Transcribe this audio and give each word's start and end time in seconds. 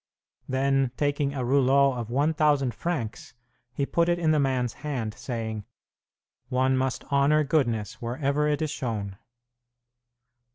Then, 0.49 0.89
taking 0.97 1.35
a 1.35 1.45
rouleau 1.45 1.93
of 1.93 2.09
1,000 2.09 2.73
francs, 2.73 3.35
he 3.71 3.85
put 3.85 4.09
it 4.09 4.17
in 4.17 4.31
the 4.31 4.39
man's 4.39 4.73
hand, 4.81 5.13
saying, 5.13 5.63
"One 6.49 6.75
must 6.75 7.03
honor 7.11 7.43
goodness 7.43 8.01
wherever 8.01 8.47
it 8.47 8.63
is 8.63 8.71
shown." 8.71 9.19